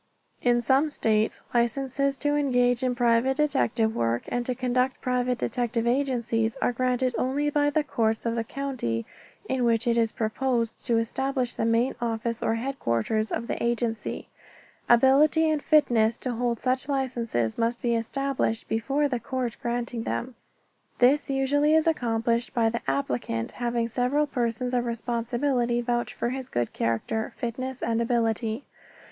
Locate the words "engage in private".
2.35-3.37